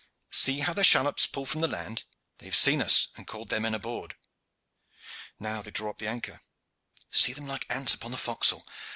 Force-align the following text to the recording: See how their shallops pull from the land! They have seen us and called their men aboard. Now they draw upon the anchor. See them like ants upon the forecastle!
See 0.31 0.61
how 0.61 0.73
their 0.73 0.83
shallops 0.83 1.27
pull 1.27 1.45
from 1.45 1.61
the 1.61 1.67
land! 1.67 2.05
They 2.39 2.47
have 2.47 2.55
seen 2.55 2.81
us 2.81 3.09
and 3.15 3.27
called 3.27 3.49
their 3.49 3.59
men 3.59 3.75
aboard. 3.75 4.15
Now 5.39 5.61
they 5.61 5.69
draw 5.69 5.91
upon 5.91 6.03
the 6.03 6.09
anchor. 6.11 6.41
See 7.11 7.33
them 7.33 7.45
like 7.45 7.67
ants 7.69 7.93
upon 7.93 8.09
the 8.09 8.17
forecastle! 8.17 8.65